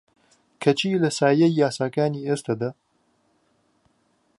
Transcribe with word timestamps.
کەچی 0.63 1.01
لە 1.03 1.09
سایەی 1.17 1.57
یاساکانی 1.61 2.25
ئێستەدا 2.27 2.71